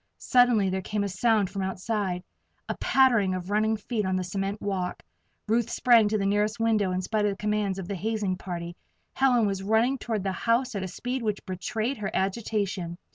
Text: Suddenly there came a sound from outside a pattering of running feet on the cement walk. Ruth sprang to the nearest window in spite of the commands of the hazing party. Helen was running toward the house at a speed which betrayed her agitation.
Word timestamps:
Suddenly 0.17 0.71
there 0.71 0.81
came 0.81 1.03
a 1.03 1.07
sound 1.07 1.51
from 1.51 1.61
outside 1.61 2.23
a 2.67 2.75
pattering 2.79 3.35
of 3.35 3.51
running 3.51 3.77
feet 3.77 4.03
on 4.03 4.15
the 4.15 4.23
cement 4.23 4.59
walk. 4.59 5.03
Ruth 5.47 5.69
sprang 5.69 6.07
to 6.07 6.17
the 6.17 6.25
nearest 6.25 6.59
window 6.59 6.91
in 6.91 7.03
spite 7.03 7.25
of 7.25 7.29
the 7.33 7.37
commands 7.37 7.77
of 7.77 7.87
the 7.87 7.93
hazing 7.93 8.35
party. 8.37 8.75
Helen 9.13 9.45
was 9.45 9.61
running 9.61 9.99
toward 9.99 10.23
the 10.23 10.31
house 10.31 10.73
at 10.73 10.81
a 10.81 10.87
speed 10.87 11.21
which 11.21 11.45
betrayed 11.45 11.97
her 11.97 12.09
agitation. 12.15 12.97